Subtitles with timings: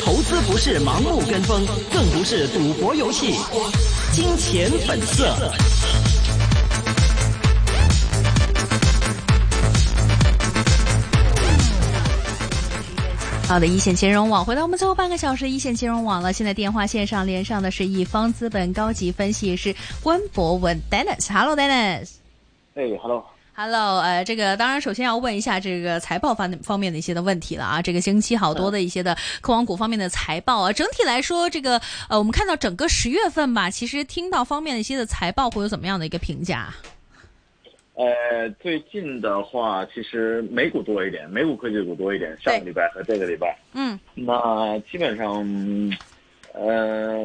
[0.00, 3.34] 投资不是盲目跟风，更不是赌博游戏。
[4.10, 5.36] 金钱本色。
[13.46, 16.32] 好的，一线金融网回到我们最后半个小时，一线金融网了。
[16.32, 21.30] 现在电话线上连上的是一方资本高级分析师温博文 Dennis。
[21.30, 22.12] Hello，Dennis。
[22.76, 23.22] 哎，Hello。
[23.56, 27.80] Hello，呃，这个当然首先要问一下这个财报方方面的一些的问题了啊。
[27.80, 36.74] 这个星期好多的一些的科网股方面的财报啊，整体来说，这个呃，我们看到整个十月份吧，其实听到方面的一些的财报会有怎么样的一个评价？
[37.94, 43.56] 呃，最近的话，其实美股多一点，美股科技股多一点，上个礼拜和这个礼拜。
[43.72, 43.96] 嗯。
[44.14, 45.46] 那基本上，
[46.54, 47.20] 呃，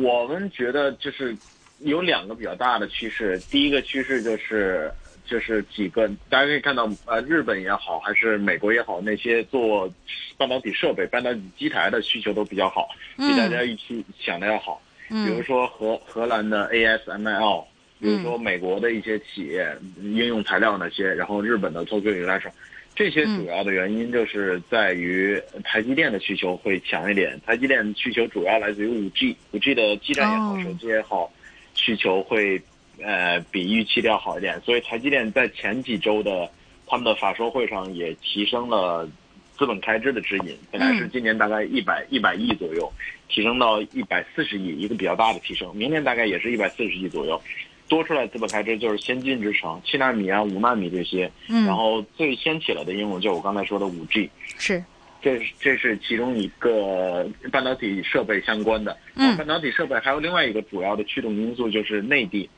[0.00, 1.36] 我们觉得就是
[1.80, 4.88] 有两个比较大的趋势，第一个趋势就是。
[5.32, 9.90] 就是几个，大家可以看到，呃，日本也好，还是美国也好，那些做
[10.36, 14.82] 半导体设备、半导体机台的需求都比较好，比大家预期想的要好。
[15.08, 17.64] 嗯、比如说荷荷兰的 ASML，
[17.98, 19.66] 比如说美国的一些企业、
[19.96, 22.52] 嗯、应用材料那些，然后日本的 Tokyo Electron，
[22.94, 27.40] 这些主要的原因就是在于台积电的需求会强一点。
[27.46, 31.32] 台积电需求主要来自于五 G，五 G 的基站也好，哦、手机也好，
[31.72, 32.60] 需求会。
[33.00, 36.50] 呃，比预期的要好一点，所以台积电在前几周的
[36.86, 39.08] 他们的法说会上也提升了
[39.56, 42.92] 资本开支的指引，本来是今年大概一百一百亿左右，
[43.28, 45.74] 提升到一百四十亿，一个比较大的提升。
[45.74, 47.40] 明年大概也是一百四十亿左右，
[47.88, 54.84] 多出来资本开支就是先进制程，七纳米啊、五纳米这些，嗯、然后最先起来的应用就是我刚才说的五 G，是，
[55.20, 58.96] 这是这是其中一个半导体设备相关的。
[59.14, 62.48] 嗯，半导体设备还有另外一个主要的驱动因素就是内地。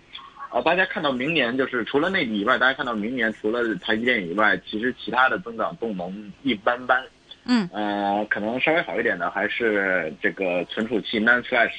[0.54, 7.04] 啊，大家看到明年就是除了内地以外，大家看到明年除了台积电以外，其实其他的增长动能一般般。
[7.44, 11.72] 嗯，呃，可能稍微好一点的还是这个存储器 NAND Flash，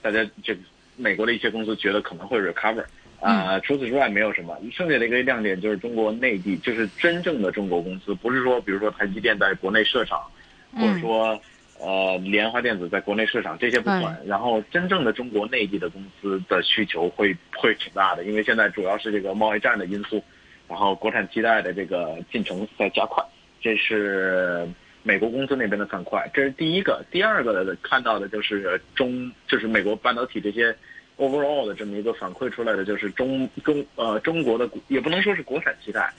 [0.00, 0.60] 大家这个
[0.96, 2.86] 美国的一些公司觉得可能会 recover。
[3.20, 4.56] 啊、呃，除此之外没有什么。
[4.72, 10.18] 剩下的一个亮点就是中国内地，就是真正的中国公司，不是说比如说台积电在国内设厂，
[10.72, 11.38] 或者说。
[11.80, 20.22] 呃，联华电子在国内市场这些不管，然后真正的中国内地的公司的需求会会挺大的，因为现在主要是这个贸易战的因素，
[20.68, 23.22] 然后国产替代的这个进程在加快，
[23.60, 24.66] 这是
[25.02, 27.04] 美国公司那边的反馈，这是第一个。
[27.10, 30.74] 第二个看到的就是中，就是美国半导体这些
[31.18, 36.10] overall 的这么一个反馈出来的，就是中中呃中国的也不能说是国产替代，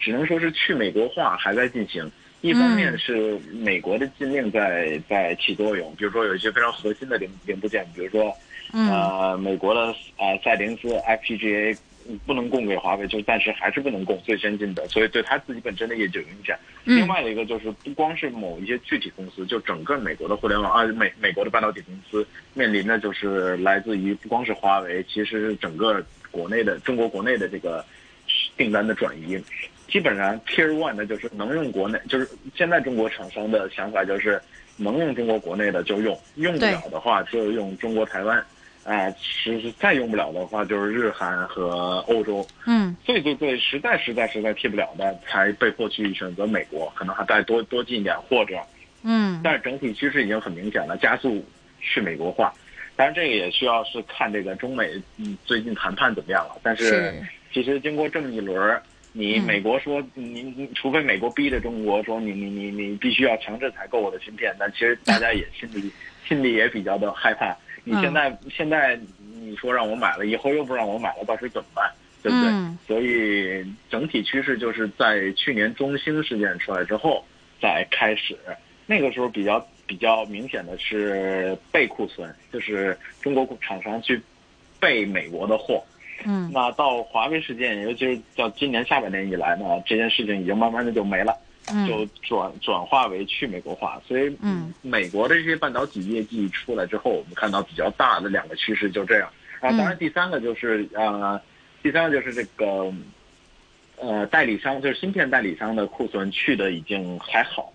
[0.00, 2.10] 只能说是去美国化还在进行。
[2.46, 8.32] 一方面是美国的禁令在在起作用，比如说有一些非常核心的零零部件，比如说，
[8.72, 9.80] 呃，美国的
[10.16, 11.76] 呃赛灵思 FPGA
[12.24, 16.56] 不能供给华为，就暂时还是不能供最先进的，所以对他自己本身的业绩有影响。
[16.84, 22.24] 另外的一个就是不光是某一些具体公司，就整个美国的互联网啊，美美国的半导体公司
[22.54, 27.84] 面临的就是来自于不光是华为，其实是整个国内的中国国内的这个
[28.56, 29.36] 订单的转移。
[29.88, 34.40] 基本上 Tier One 的就是能用国内，就是现在中国厂商的想法就是
[34.76, 38.36] 能用中国国内的就用，用不了的话就用中国台湾，
[38.82, 42.46] 啊、呃，实实再用不了的话就是日韩和欧洲。
[42.66, 48.58] 嗯，最最最实在实在实在替不了的，才被迫去选择美国，可能还再多多进一点或者，
[49.04, 51.44] 嗯，但是整体趋势已经很明显了，加速
[51.80, 52.52] 去美国化。
[52.96, 57.14] 当然这个也需要是看这个中美嗯最近谈判怎么样了，但是
[57.52, 58.78] 其实经过这么一轮。
[59.18, 65.90] 你美国说你你，除非美国逼着中国说你你你你必须要强制采购我的芯片，但其实大家也 心里
[66.28, 67.56] 心里也比较的害怕。
[67.82, 68.98] 你现在、嗯、现在
[69.40, 71.90] 你说让我买了，以后又不让我买了，到时候怎么办？
[72.22, 72.48] 对不对？
[72.50, 77.24] 嗯、所以整体趋势就是在去年中兴事件出来之后
[77.58, 78.36] 再开始，
[78.84, 84.20] 那个时候比较比较明显的是备库存，就是中国厂商去
[84.78, 85.82] 备美国的货。
[86.24, 91.36] 嗯，那到华为事件，尤其是到今年下半年以来呢，这件事情已经慢慢的就没了，
[91.72, 94.00] 嗯、就转转化为去美国化。
[94.06, 99.28] 所以，嗯，美国的这些半导体业绩出来之后，我们看到比较大的两个趋势就这样。
[99.60, 101.40] 啊，当然第三个就是呃，
[101.82, 102.92] 第三个就是这个
[103.98, 107.72] 呃代理商，就是芯片代理商的库存去的已经还好，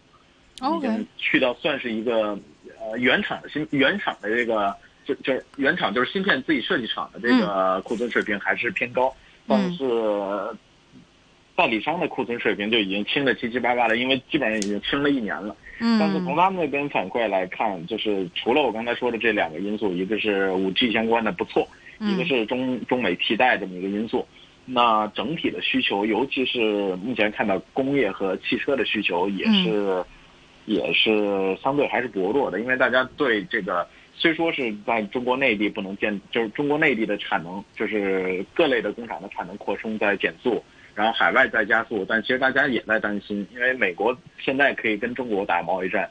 [0.78, 2.38] 已经去到算是一个
[2.80, 4.76] 呃原厂的芯原厂的这个。
[5.06, 9.14] 就就是原厂就是芯片自己设计厂的这个库存水平还是偏高，
[9.48, 10.58] 嗯、但是
[11.56, 15.56] 代理商的库存水平就已经清的七七八八了，因为基本上已经清了一年了。
[15.80, 21.68] 嗯，但是从他们那边反馈来看，就是除了我刚才说的这两个因素，一个是五 G 相关的不错，
[22.00, 24.26] 嗯、一个是中中美替代这么一个因素。
[24.64, 30.04] 那整体的需求，尤其是目前看到工业和汽车的需求也是，
[30.66, 40.64] 也是相对还是薄弱的，因为大家对这个虽说是在中国内地不能建，就是中国内地的产能，就是各类的工厂的产能扩充在减速，
[40.96, 46.10] 然后海外在加速，但其实大家也在担心，因为美国现在可以跟中国打贸易战。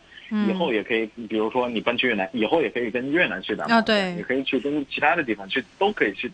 [0.49, 6.31] 以后也可以，比如说你搬去越南，以后也可以跟越南去打啊，对，也可以去跟其他的地方去，都可以去，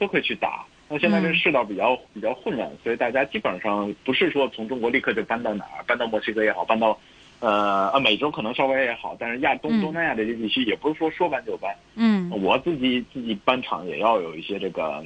[0.00, 0.66] 都可以去打。
[0.88, 6.98] 那现在这世道比较比较混乱，所以大家基本上不是说从中国立刻就搬到哪儿，搬到墨西哥也好，搬到
[7.40, 11.74] 呃呃美洲可能稍微也好，但是亚东东南亚这些地区也不是说说搬就搬。
[11.94, 15.04] 嗯，我自己自己搬厂也要有一些这个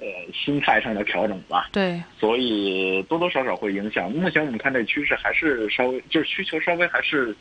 [0.00, 1.68] 呃心态上的调整吧。
[1.72, 4.10] 对，所以多多少少会影响。
[4.10, 7.34] 目前我们看这趋势还是稍微就是需求稍微还是。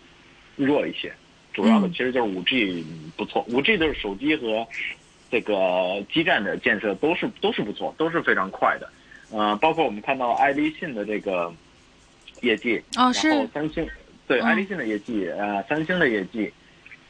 [0.55, 1.11] 弱一些，
[1.51, 2.85] 主要的其实就是五 G
[3.17, 4.67] 不错，五 G 的手机和
[5.31, 8.87] 这个基站的建设都是都是不错，都是非常快的。
[9.31, 11.51] 呃，包括我们看到爱立信的这个
[12.41, 13.83] 业绩，哦是，然后三星
[14.27, 16.51] 对爱立信的业绩，呃，三星的业绩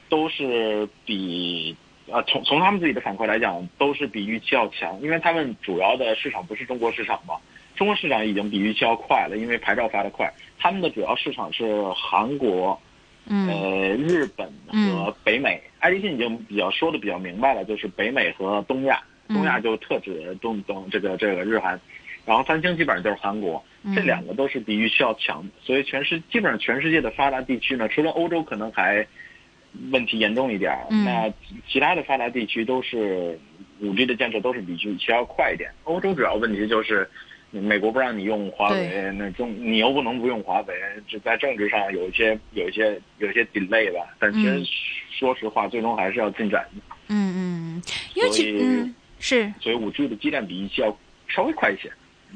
[0.10, 1.76] 都是比
[2.08, 7.36] 呃从从他们自己的反馈来讲，都是比预期要强，因为他们主要的市场不是中国市场嘛，
[7.76, 12.80] 中国市场已经比预期要快了，因为牌照发的快，他们的主要市场是韩国。
[13.26, 21.80] 呃，日本和北美，爱立信已经比较说的比较明白了，就是北美和东亚，东亚就特指东东这个这个日韩，
[22.26, 23.64] 然后三星基本上就是韩国，
[23.96, 29.06] 这两个都是比预期要强，所以全世基本上全世界的发达地区呢，除了欧洲可能还
[29.92, 31.32] 问题严重一点，那
[31.68, 33.40] 其他的发达地区都是
[33.80, 37.10] 五 G 的建设都是比预期要快一点，欧洲主要问题就是。
[37.56, 40.74] 美国不让你用华为，那中你又不能不用华为，
[41.08, 44.00] 这在政治上有一些有一些有一些 delay 吧。
[44.18, 44.60] 但其实
[45.12, 46.82] 说实话，最终还是要进展的。
[47.10, 47.84] 嗯嗯，
[48.16, 50.98] 因为其是所以五 G 的基站比预期要
[51.28, 51.92] 稍微快一些。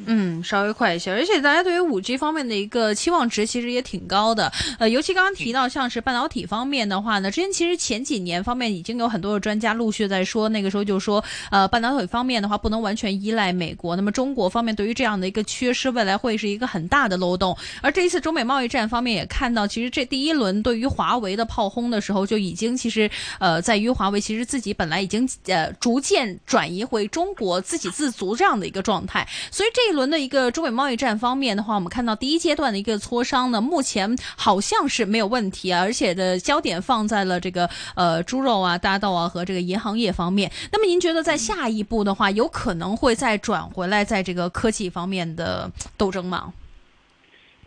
[0.05, 4.51] 嗯，稍微快一些，而且大家对于五 G 方面的一个期望值其实也挺高的。
[4.77, 13.95] 呃，尤其刚刚提到像是半导体方面的话呢，之前其实前几年方面已经有很多的专家陆续在说，那个时候就说，呃，半导体方面的话不能完全依赖美国。
[13.95, 17.57] 那么中国方面对于这样的一个缺失，未来会是一个很大的漏洞。
[17.81, 23.09] 而这一次中美贸易战方面也看到，其实这第一轮对于华为的炮轰的时候，就已经其实
[23.39, 29.86] 呃，在于华为其实自己本来已经呃逐渐转移回中国自给自足这样的一个状态，所以这。
[29.87, 40.51] 这一轮的一个中美贸易战方面的话，我们看到第一阶段的一个磋商呢，目前好像是没有问题啊，而且的焦点放在了这个呃猪肉啊、大豆啊和这个银行业方面。
[40.73, 46.53] 那么您觉得在下一步的话，有可能会再转回来在这个科技方面的斗争吗？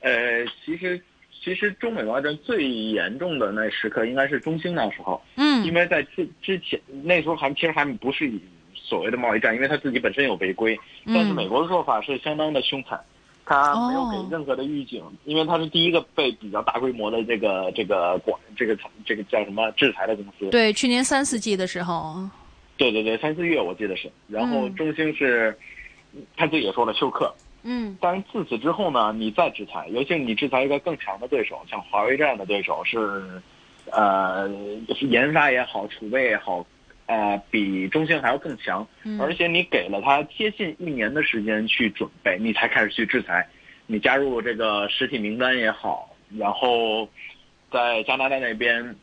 [0.03, 1.03] 呃，其实
[1.43, 8.31] 其实中美贸易战最严重的那时刻应该是中兴那时候，嗯，因为在之之前那时候还其实还不是。
[8.91, 10.77] 所谓的贸易战，因为他自己本身有违规，
[11.07, 13.01] 但是美国的做法是相当的凶残，
[13.47, 18.77] 他没有给任何的预警，因为他是第一个被比较大规模的这个这个管这个
[19.07, 20.51] 这个叫什么制裁的公司。
[20.51, 22.17] 对，去年三四季的时候。
[22.77, 25.57] 对对对，三四月我记得是，然后中兴是
[26.37, 27.33] 他自己也说了休克。
[27.63, 27.97] 嗯。
[28.01, 33.41] 但是自此之后呢，你再制裁，尤其是你制裁一个更强的对手，像华为这样的对手是，
[33.93, 34.49] 呃，
[34.97, 36.67] 是研发也好，储备也好。
[37.11, 38.87] 啊，比中兴还要更强，
[39.19, 43.45] 而且你给了他接近一年的时间去准备，你才开始去制裁，
[43.89, 47.09] 你加入这个实体名单也好，然后
[47.73, 48.95] 在加拿大那边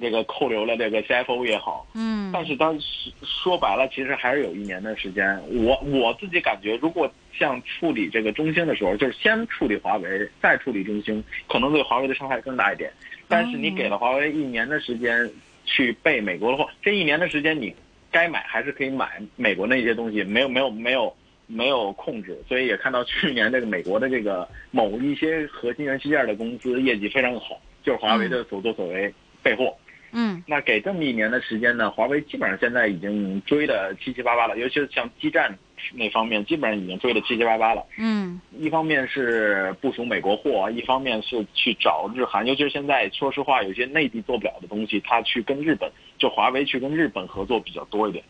[0.00, 5.38] 这个扣留了这个 CFO 也好，嗯，但是当时说白了，其实还是有一年的时间。
[5.50, 12.90] 我我自己感觉，如果像处理这个中兴的时候，就是先处理华为，再处理中兴，可能对华为的伤害更大一点。
[13.28, 15.30] 但是你给了华为一年的时间。
[15.68, 17.74] 去备美国的货，这一年的时间你
[18.10, 21.14] 该买还是可以买美国那些东西，没有没有没有
[21.46, 29.76] 没有控制，所以也看到去年这个美国的这个某一些核心元器件的公司业绩非常好，就是华为的所作所为备货。
[30.12, 35.58] 嗯，那给这么一年的时间呢，华为基本上现在已经追的七七八八了，尤其是像基站
[35.94, 37.84] 那方面，基本上已经追的七七八八了。
[37.96, 48.24] 嗯，一方面是部署美国货，一方面是去找日韩，尤其是现在说实话，有些内地做不了的东西，他去跟日本，就华为去跟日本合作比较多一点。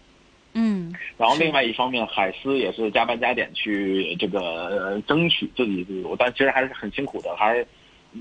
[0.54, 7.66] 嗯，然后另外一方面，海思也是加班加点去这个争取自己自主，但其实还是很辛苦的，还是。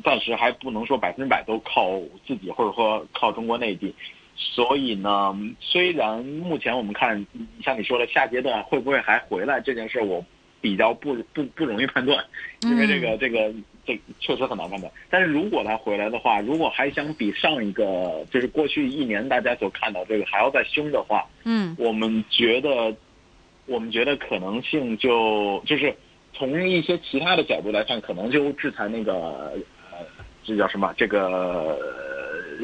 [0.04, 3.96] 暂时还不能说百分之百都靠自己，或者说靠中国内地，
[4.38, 7.26] 所以呢，虽然目前我们看，
[7.64, 10.24] 像你说的下阶段会不会还回来这件事，我
[10.62, 12.24] 比较不不不容易判断，
[12.62, 13.52] 因为这个这个
[13.86, 14.92] 这确实很难判断。
[15.10, 22.96] 但是如果他回来的话，如果还想比上一个就是过去一年大家所看到这个还要再凶的话，嗯，我们觉得
[23.66, 25.96] 我们觉得可能性就就是
[26.34, 29.14] 从一些其他的角度来看，可能就制裁那个
[29.92, 30.06] 呃，
[30.44, 30.94] 这叫什么？
[30.96, 31.78] 这个呃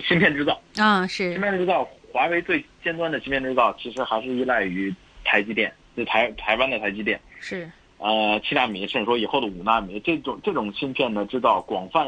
[0.02, 0.60] 芯片制造。
[0.78, 7.20] 啊，是芯片制造，华为最尖端的芯片制造其实还是依赖于台积电，就台台湾的台积电。
[7.40, 12.08] 是，呃，七纳米，甚至说以后的五纳米，这种这种芯片的制造广泛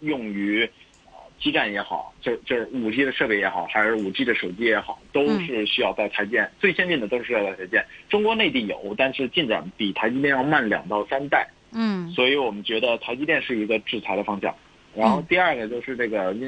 [0.00, 0.64] 用于
[1.06, 6.50] 呃基站也好，就就是五 G 的设备也好，还是五 G 的手机也好，都是需要在台积电。
[6.60, 7.84] 最先进的都是需要在台积电。
[8.08, 11.48] 中国内地有，但是进展比台积电要慢两到三代。
[11.74, 14.54] 嗯所以我们觉得台积电是一个制裁的方向。
[14.94, 16.46] 然后第二个就是这个米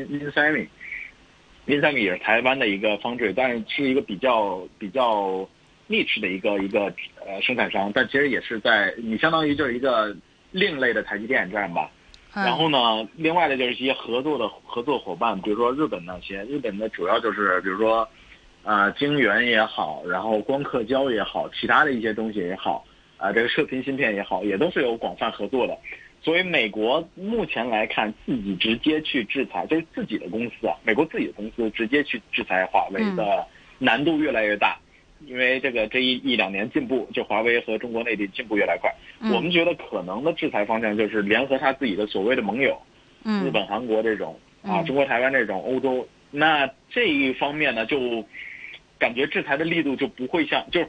[1.66, 5.48] ，Win 三米也是台湾的一个方锥，但是是一个比较比较
[5.88, 6.92] niche 的一个一个
[7.26, 10.14] 呃生产商，但其实也是在你相当于就是一个
[10.50, 11.90] 另类的台积电这样吧。
[12.36, 18.08] 嗯然后呢，另外的就是一些合作的合作伙伴，比如说日本那些，日本的主要就是比如说，
[18.64, 22.84] 呃，晶圆也好，然后光刻胶也好，其他的一些东西也好，
[23.18, 25.78] 啊、这个射频芯片也好，也都是有广泛合作的。
[26.24, 33.46] 所以美国目前来看，自己直接去制裁，就是自己的公司啊，美国自己的公司直接去制裁华为的
[33.78, 34.78] 难度越来越大，
[35.26, 38.90] 因为这个这一一两年进步，就华为和中国内地进步越来越快。
[39.20, 42.80] 嗯我们觉得可能的制裁方向就是联合他自己的所谓的盟友，
[43.24, 48.24] 嗯日本、韩国这种啊，嗯中国台湾这种欧洲，那这一方面呢，就
[48.98, 50.88] 感觉制裁的力度就不会像，就是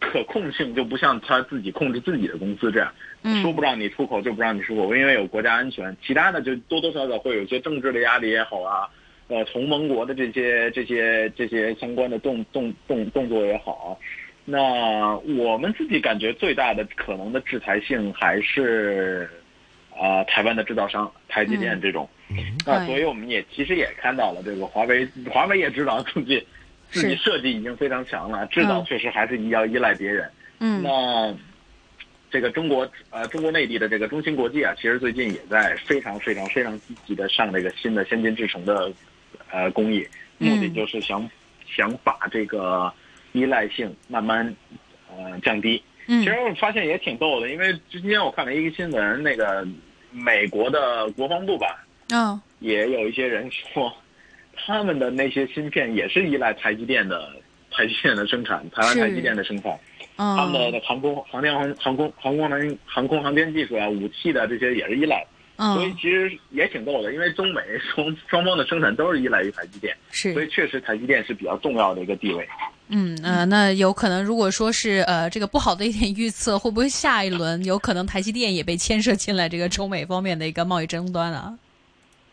[0.00, 8.88] 可控性就不像他自己控制自己的公司这样，嗯说不让你出口就不让你出口，因为有国家安全，其他的就多多少少会有一些政治的压力也好啊，
[9.28, 13.88] 呃，同盟国的这些这些这些相关的动动动动作也好啊。
[14.44, 19.28] 那我们自己感觉最大的可能的制裁性还是，
[19.98, 22.08] 啊、台湾的制造商台积电这种。
[22.64, 26.46] 那对所以我们也其实也看到了，这个华为华为也知道自己
[26.90, 28.84] 自己设计已经非常强了，制造嗯。
[28.84, 30.30] 确实还是要依赖别人。
[30.60, 30.82] 嗯。
[30.82, 31.34] 那
[32.30, 38.92] 这个中国呃中国内地的这个中芯国际啊，其实最近也在非常非常非常积极的上这个新的先进制程的
[39.50, 40.06] 呃工艺，
[40.38, 40.74] 目的嗯。
[40.74, 41.28] 就是想、
[41.66, 42.92] 想把这个
[43.32, 44.54] 依赖性慢慢
[45.08, 45.82] 呃降低。
[46.06, 46.22] 嗯。
[46.22, 49.66] 其实我发现也挺逗的，因为今天我看了一个新闻，那个
[50.10, 53.92] 美国的国防部吧，哦也有一些人说，
[54.56, 57.30] 他们的那些芯片也是依赖台积电的
[57.70, 59.78] 台积电的生产，台湾台积电的生产。
[60.16, 65.22] 他们嗯的航空、航天航航空、航空航航空航天技术啊、武器的这些也是依赖，
[65.58, 67.12] 所以嗯其实也挺逗的。
[67.12, 67.60] 因为中美
[67.94, 72.48] 双双方的生产都是依赖于台积电，是所以确实台积电是比较重要的一个地位。
[72.88, 81.52] 嗯呃那有可能如果说是呃这个不好的一点预测，会不会下一轮有可能台积电也被牵涉进来这个中美方面的一个贸易争端啊？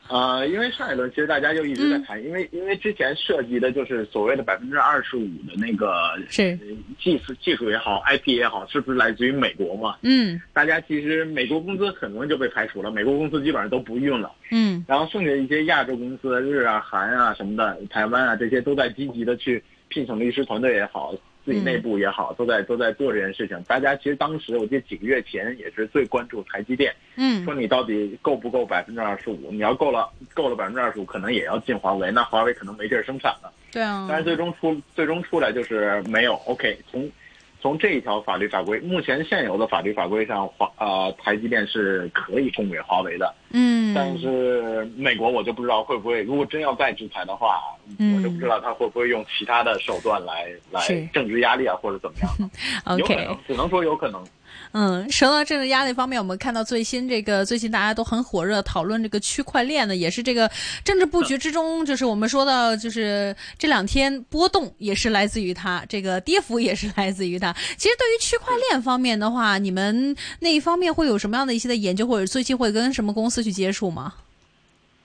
[0.10, 5.94] 呃，因为上一轮其实大家就一直在谈，因为因为之前涉及的就是所谓的百分之二十五的那个
[6.30, 6.68] 是呃
[7.00, 9.98] 技术技术也好，IP 也好，是不是来自于美国嘛？
[10.02, 14.32] 嗯大家其实美国公司很容易就被排除了，美国公司基本上都不用了。
[14.52, 23.62] 嗯然后剩下一些亚洲公司，日啊、韩啊什么的，台湾啊这些都在积极的去聘请律师团队也好，自己内部也好，都在都在做这件事情。
[23.64, 29.52] 大家其实当时我记得几个月前也是最关注台积电，嗯说你到底够不够百分之二十五？
[29.52, 33.52] 你要够了，够了百分之二十五，可能也要进华为，那华为可能没地儿生产了。
[33.72, 36.36] 对啊但是最终出最终出来就是没有。
[36.46, 37.10] OK，从
[37.64, 43.34] 从这一条法律法规，目前现有的法律法规上，华呃台积电是可以供给华为的。
[43.52, 47.62] 嗯但是美国我就不知道会不会，如果真要再制裁的话，
[48.00, 50.82] 嗯我就不知道他会不会用其他的手段来来
[51.14, 52.52] 政治压力啊，或者怎么样。
[53.00, 54.22] 有可能，只能说有可能。
[54.74, 60.50] 嗯，说到政治压力方面，我们看到最新这个最近大家都很火热讨论这个区块链呢，也是这个
[60.84, 67.54] 政治布局之中，就是我们说到就是这两天波动也是来自于它，这个跌幅也是来自于它。
[67.78, 74.14] 其实对于区块链方面的话，你们那一方面会有什么样的一些的研究，或者最近会跟什么公司去接触吗？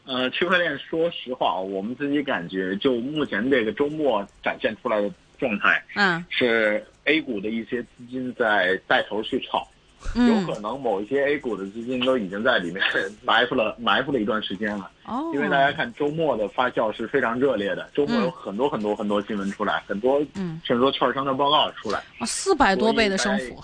[0.07, 9.67] 呃，区块链，说实话，我们自己感觉，就目前这个周末展现出来的状态，嗯是 A 股的一些资金在带头去炒，
[10.15, 12.83] 有嗯可能某一些 A 股的资金都已经在里面
[13.25, 14.91] 埋伏了埋伏了一段时间了。
[15.07, 21.99] 哦，因为大家看周末的发酵是非常热烈的，周末有很多很多很多新闻出来，很多嗯甚至说券商的报告出来。
[22.19, 23.63] 啊四百多倍的升幅，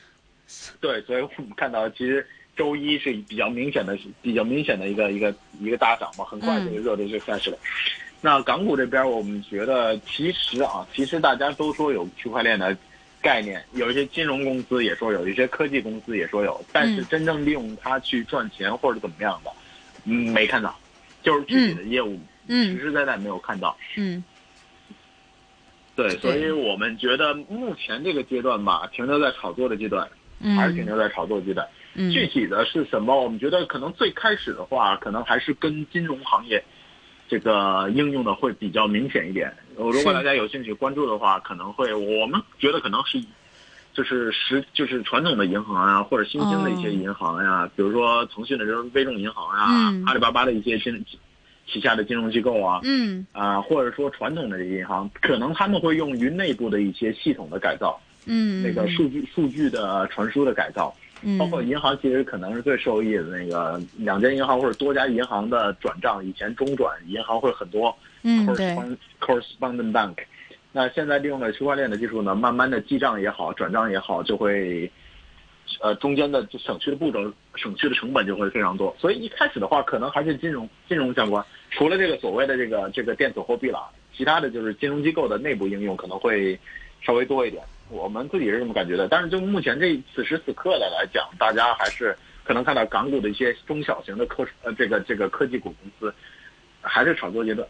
[0.80, 7.58] 对，所以我们看到其实周一是比较明显的、比较明显的一个一个一个大涨嘛，很快这个热度就开始了。
[8.20, 12.76] 那港股这边，我们觉得其实啊，其实大家都说有区块链的
[13.20, 19.50] 概念，有一些金融公司也说有，一些科技公司也说有，但是真正利用它去赚钱或者怎么样的，
[20.04, 20.76] 嗯，没看到，
[21.22, 22.18] 就是具体的业务，
[22.48, 23.76] 嗯实实在在没有看到。
[23.96, 24.22] 嗯
[25.94, 30.06] 对，所以我们觉得目前这个阶段吧，停留在炒作的阶段，
[30.54, 31.66] 还是停留在炒作阶段。
[31.94, 33.18] 嗯，具体的是什么？
[33.18, 36.62] 我们觉得可能最开始的话，可能还是跟金融行业
[37.28, 39.52] 这个应用的会比较明显一点。
[39.76, 43.20] 如果大家有兴趣关注的话，可能会我们觉得可能是
[43.92, 51.04] 就是实就是传统的银行啊，或者新兴的一些银行呀，比如说腾讯的这种微众银行呀，阿里巴巴的一些新
[51.66, 60.94] 旗下的金融机构啊，嗯啊，或者说传统的银行，可能他们会用于内部的一些系统的改造，嗯，那个数据数据的传输的改造。
[61.38, 70.14] 包括银行其实可能是最受益的那个两家银行或者多家银行的转账，以前中转银行会很多，correspondent bank，
[70.72, 74.90] 那现在利用了区块链的技术呢，慢慢的记账也好，转账也好，就会，
[75.80, 78.94] 呃，中间的省去的步骤，省去的成本就会非常多。
[78.98, 86.58] 所以一开始的话，可能还是金融金融相关，除了这个所谓的这个这个电子货币了，其他的就是金融机构的内部应用可能会
[87.00, 87.64] 稍微多一点。
[87.88, 96.14] 我们自己是这么感觉的，但是就目前这此时此刻的来讲，大家还是可能看到港股的一些中小型的科呃这个这个科技股公司
[96.80, 97.66] 还是炒作阶段。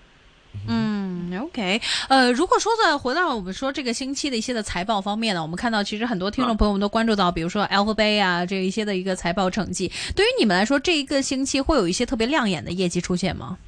[0.67, 13.59] 嗯，OK，呃，如果说再回到我们说这个星期的一些的财报方面呢，我们看到其实很多听众朋友们都关注到，比如说 Alphabet 啊这一些的一个财报成绩，对于你们来说，这一个星期会有一些特别亮眼的业绩出现吗？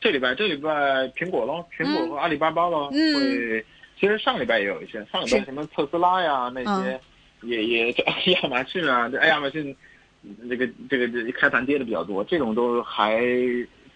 [0.00, 0.70] 这礼拜这礼拜
[1.08, 3.64] 苹果咯，苹果和阿里巴巴喽会。
[4.02, 7.00] 其实上礼拜也有一些，上礼拜什么特斯拉呀那些，
[7.42, 7.92] 也也
[8.42, 9.76] 亚马逊啊，这亚马逊
[10.50, 13.22] 这个这个这开盘跌的比较多，这种都还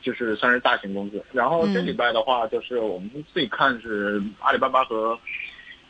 [0.00, 1.20] 就是算是大型公司。
[1.32, 5.18] 然后这礼拜的话，就是我们自己看是阿里巴巴和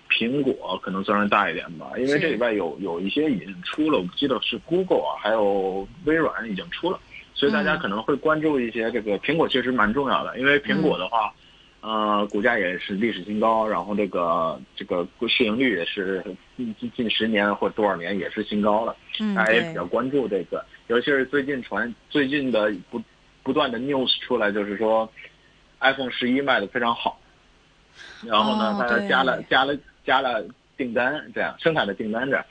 [0.09, 6.99] 苹果可能算是大一点吧，因为这礼拜有有一些已经出了，我记得是 Google 啊，还有微软已经出了，
[7.35, 11.31] 所以大家可能会关注一些这个苹果，确实蛮重要的，因为苹果的话。
[11.83, 16.21] 呃，股价也是历史新高，然后这个这个市盈率也是
[16.57, 18.97] 近近近十年或多少年也是新高了，
[19.37, 23.01] 大家也比较关注这个，尤其是最近传最近的不
[23.45, 25.09] 不断的 news 出来，就是说
[25.79, 27.21] iPhone 十一卖的非常好，
[28.27, 30.45] 然后呢，它加了加了加了
[30.77, 32.45] 订单，这样生产的订单这样，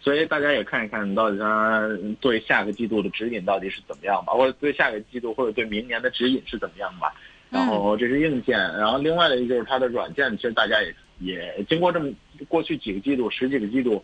[0.00, 1.88] 所以大家也看一看到底它
[2.20, 7.14] 对下个季度的指引到底是怎么样吧，或者对下个季度或者对明年的指引是怎么样吧。
[7.52, 12.10] 然后这是硬件，然后另外的一个就是它的软件，其实大家也也经过这么
[12.48, 14.02] 过去几个季度、十几个季度，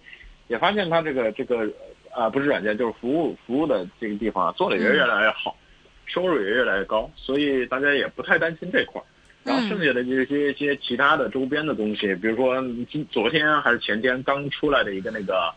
[0.49, 1.67] 也发现它这个这个
[2.15, 5.57] 啊不是软件就是服务服务的这个地方做的也越来越好，
[6.05, 9.05] 收入也越来越高，所以大家也不太担心这块儿。
[9.45, 15.51] 然后剩下的这些一些其他的周边的东西，比如说今昨天还是前天刚出来的一个那个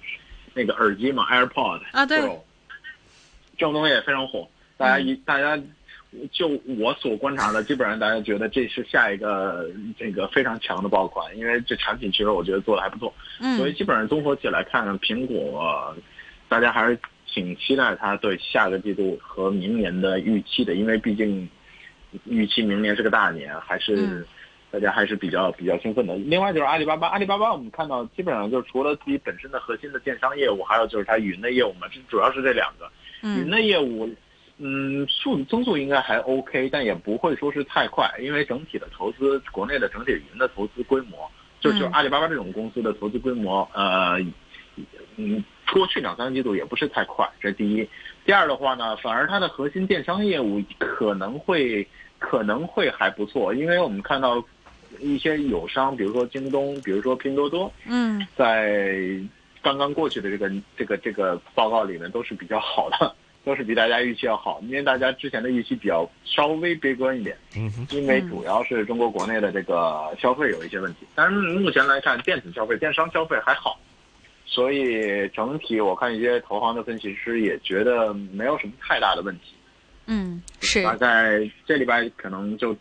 [0.53, 2.21] 那个耳机嘛，AirPod 啊对，
[3.57, 5.61] 这种东西也非常火，大家一大家。
[6.29, 9.65] 就我所观察的，基本上大家觉得这是下一个
[9.97, 15.95] 这个非常强的爆款，因为这产品其实我觉得做的还不错，嗯，所以基本上综合起来看，苹果
[16.49, 21.49] 大家还是挺期待它对下个季度和明年的预期的，因为毕竟
[22.25, 24.27] 预期明年是个大年，还是
[24.69, 26.17] 大家还是比较比较兴奋的。
[26.17, 32.91] 另外就是阿里巴巴，阿里巴巴我们看到基本上就是除了自己本身的核心的电商业务，还有就是它云的业务嘛，这主要是这两个，
[33.23, 34.13] 云的业务。
[34.63, 41.27] 嗯，速增速应该还 OK，但也不会说是太快，因为整体的投资，国内的整体云的投资规模，
[41.59, 44.19] 就就阿里巴巴这种公司的投资规模，呃，
[45.15, 45.43] 嗯，
[45.73, 47.89] 过去两三个季度也不是太快，这是第一。
[48.23, 51.87] 第二的话呢，反而它的核心电商业务可能会
[52.19, 54.43] 可能会还不错，因为我们看到
[54.99, 59.01] 一些友商，比如说京东，比如说拼多多，嗯，在
[59.63, 63.15] 刚刚过去的这个这个这个报告里面都是比较好的。
[63.43, 73.79] 都是比大家预期要好，因为大家之前的预期比较稍微悲观一点，嗯，因为主要是中国国内的这个消费有一些问题，但是目前来看，电子消费、电商消费还好，
[74.45, 79.53] 所以整体我看一些投行的分析师也觉得没有什么太大的问题，
[80.05, 80.83] 嗯，是。
[80.83, 82.75] 大概这礼拜可能就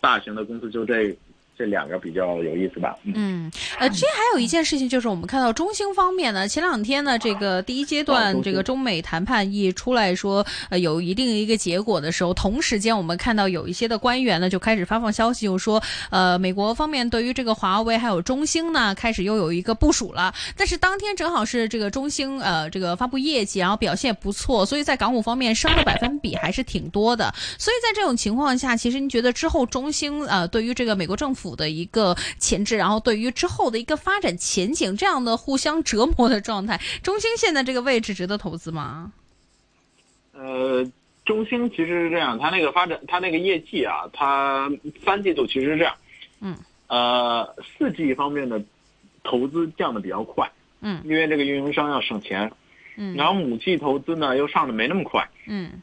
[0.00, 1.16] 大型的公司就这。
[1.58, 2.96] 这两个比较有意思吧？
[3.04, 20.34] 嗯，呃，其实还有一件事情，就是我们看到中兴方面呢，前两天呢，这个第一阶段这个中美谈判一出来说，呃，有一定一个结果的时候，同时间我们看到有一些的官员呢就开始发放消息，就说，呃，美国方面对于这个华为还有中兴呢，开始又有一个部署了。
[20.56, 27.32] 但是当天正好是这个中兴呃这个发布业绩，然后表现不错，所以在港股方面升的 百分比还是挺多的。
[27.58, 39.12] 所以在这种情况下，其实您觉得之后中兴呃对于这个美国政府的一个前置，然后对于之后的一个发展前景，这样的互相折磨的状态，中兴现在这个位置值得投资吗？
[40.32, 40.84] 呃，
[41.24, 44.70] 中兴其实是这样，它那个发展，它那个业绩啊，它
[45.04, 45.94] 三季度其实是这样，
[46.40, 46.56] 嗯，
[46.88, 48.60] 呃，四季方面的
[49.22, 52.50] 投资降的比较快，嗯因为这个运营商要省钱，
[52.96, 55.82] 嗯，然后五 G 投资呢又上的没那么快，嗯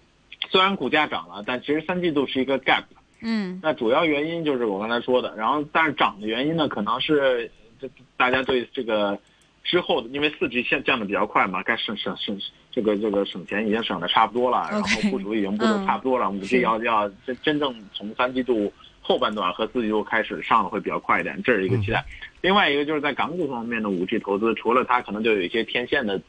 [0.50, 2.84] 虽然股价涨了，但其实三季度是一个 gap。
[3.24, 9.18] 嗯那主要原因就是我刚才说的，然后但是涨的原因呢，可能是这大家对这个
[9.64, 22.04] 之后的，因为四 G 现降的比较快嘛，该省省省这个这个省钱已经省的差不多了，然后部署已经部署差不多了，五是 G 要要真真正从三季度后半段和四季度开始上的会比较快一点，这是一个期待。
[22.42, 26.22] 另外一个就是在港股方面的五 G 投资，除了它可能就有一些天线的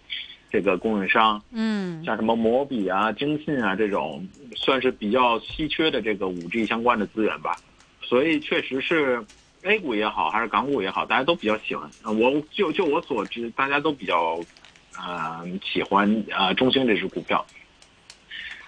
[0.55, 7.57] 这个供应商，嗯像什么摩比啊、京信啊这种，算是比较稀缺的这个五 G 相关的资源吧。
[8.01, 9.21] 所以确实是
[9.65, 11.91] A 股也好，还是港股也好，大家都比较喜欢。
[12.05, 14.39] 呃我就就我所知，大家都比较
[14.97, 17.45] 呃喜欢呃中兴这只股票。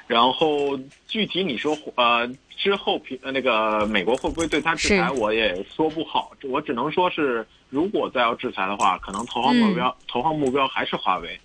[0.09, 6.33] 然后具体你说呃之后平呃那个美国会不会对它制裁，我也说不好。
[6.43, 11.39] 我只能说是，如果再要制裁的话，可能投行目标、投行目标还是华为。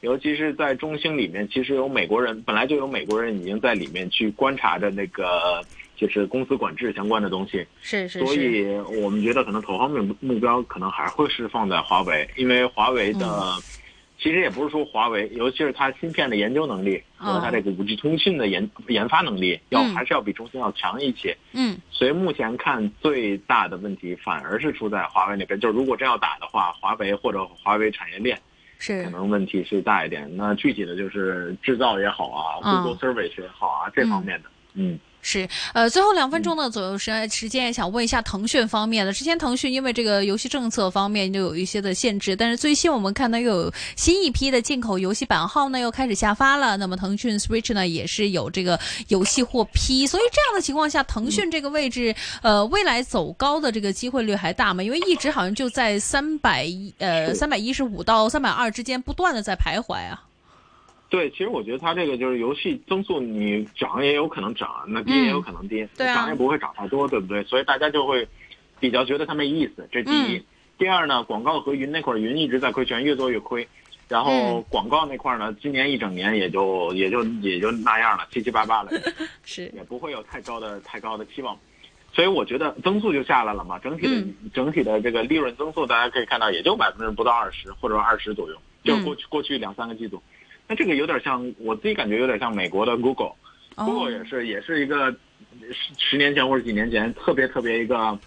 [0.00, 5.62] 尤其是在中兴里面，其实有美国人，本来就有美国人已经在里面去观察着那个
[5.96, 13.62] 就是公司管制相关的东西，是是是，所以我们觉得可能投行目目标可能还会是放在华为，因为华为的、嗯。
[14.18, 19.94] 其实也不是说华为，尤其是它芯片的研究能力和它这个五 G 通讯的研研发能力，要嗯。
[19.94, 21.36] 还是要比中兴要强一些。
[21.52, 21.76] 嗯。
[21.90, 28.38] 所以目前看最大的问题反而是出在华为那边，就是如果真要打的话，华为或者华为产业链。
[28.78, 30.28] 是可能问题是大一点。
[30.36, 34.98] 那具体的就是制造也好啊嗯，Google Service 也好啊，这方面的，嗯。
[35.28, 39.12] 是，呃，最后两分钟的左右时时间，想问一下腾讯方面的。
[39.12, 46.76] 之前腾讯因为这个游戏政策方面就有一些的限制，但是最新我们看到又有新一批的进口游戏版号呢又开始下发了。
[46.76, 54.80] 那么腾讯 Switch 呢也是有这个游戏获批，所以这样的情况下，腾讯这个位置，呃，未来走高的这个机会率还大吗？
[54.80, 60.22] 因为一直好像就在三百一呃三百一十五到三百二之间不断的在徘徊啊。
[61.08, 67.42] 对，其实我觉得它这个就是游戏增速，你涨也有可能涨，那跌也有可能跌，嗯对啊涨也不会涨太多，对不对？
[67.44, 68.26] 所以大家就会
[68.80, 70.36] 比较觉得它没意思，这是第一。
[70.36, 70.44] 嗯
[70.78, 73.66] 第二呢，广告和云那块儿云一直在亏钱，越做越亏。
[74.08, 78.90] 然后嗯广告那块儿呢，今年一整年也就也就也就那样了，七七八八了，
[79.42, 81.58] 是，也不会有太高的太高的期望。
[82.12, 90.22] 所以我觉得增速就下来了嘛，整体的、嗯整体的这个利润增速，大家可以看到也就百分之不到二十或者二十左右，就嗯过去、过去两三个季度。
[90.68, 94.10] 那这个有点像我自己感觉有点像美国的 Google，Google、哦。
[94.10, 95.10] 也是也是一个
[95.72, 98.18] 十十年前或者几年前特别特别一个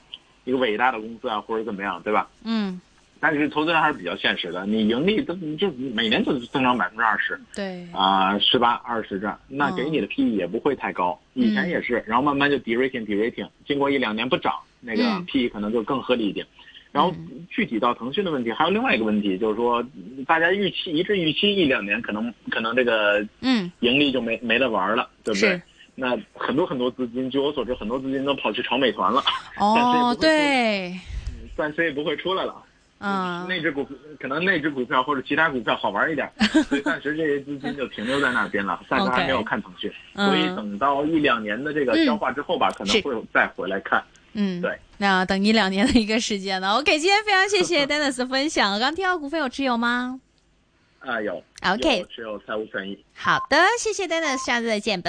[0.45, 2.30] 一个伟大的公司啊，或者怎么样，对吧？
[2.43, 2.80] 嗯，
[3.19, 15.25] 但是投资人还是比较现实的，你盈利增就每年就增长百分之二十，对，啊，十八二十这样，那给你的 PE 也不会太高，以前也是，然后慢慢就 de-rating de-rating，经过一两年不涨，那个嗯。
[15.25, 16.45] PE 可能就更合理一点。
[16.91, 17.13] 然后
[17.49, 19.84] 具体到腾讯的问题，还有另外一个问题，就是说
[20.25, 25.49] 大家预期一致预期一两年可能可能这个嗯，盈利就没没得玩了，对不对？
[25.49, 25.62] 是？
[25.95, 29.21] 那很多很多资金，据我所知，很多资金都跑去炒美团了，
[29.60, 30.97] 哦， 对，
[31.58, 32.56] 暂时也不会出来了。
[33.02, 33.88] 嗯，那只股
[34.19, 36.30] 可能那只股票或者其他股票好玩一点，
[36.67, 40.28] 所以暂时这些资金就停留在那边了，暂时还没有看腾讯，嗯。
[40.28, 43.02] 所以等到一两年的这个消化之后吧，可能是。
[43.02, 44.04] 会再回来看。
[44.34, 46.76] 嗯，对，那等一两年的一个时间了。
[46.80, 48.74] OK，今天非常谢谢 Dennis 的分享。
[48.74, 50.20] 我刚听到股份有持有吗
[51.00, 53.04] 啊，有？OK，有只有财务权益。
[53.13, 54.98] 好的，谢谢 Dennis，下次再见，拜。